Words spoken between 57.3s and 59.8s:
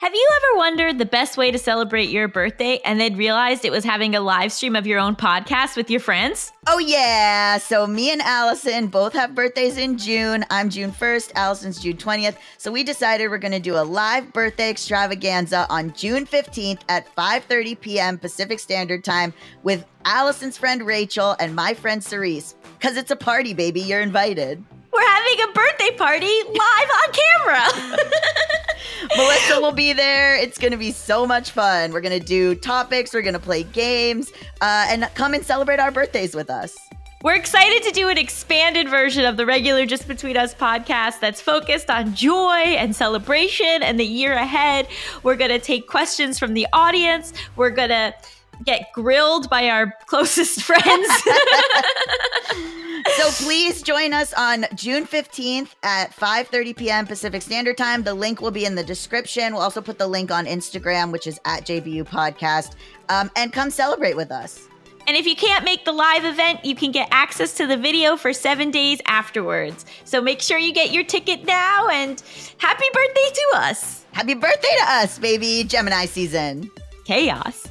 Standard Time. The link will be in the description. We'll also